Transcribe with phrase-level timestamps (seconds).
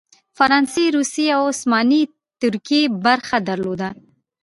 [0.37, 2.01] فرانسې، روسیې او عثماني
[2.41, 3.89] ترکیې برخه درلوده.